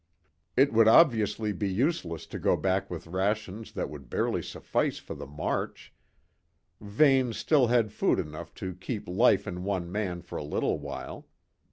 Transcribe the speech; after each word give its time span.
It 0.57 0.73
would 0.73 0.87
obviously 0.87 1.53
be 1.53 1.69
useless 1.71 2.25
to 2.25 2.39
go 2.39 2.57
back 2.57 2.89
with 2.89 3.05
rations 3.05 3.71
that 3.73 3.87
would 3.87 4.09
barely 4.09 4.41
suffice 4.41 4.97
for 4.97 5.13
the 5.13 5.27
march: 5.27 5.93
Vane 6.79 7.33
still 7.33 7.67
had 7.67 7.91
food 7.93 8.17
enough 8.17 8.51
to 8.55 8.73
keep 8.73 9.07
life 9.07 9.45
in 9.45 9.63
one 9.63 9.91
man 9.91 10.23
for 10.23 10.37
a 10.39 10.43
little 10.43 10.79
while. 10.79 11.27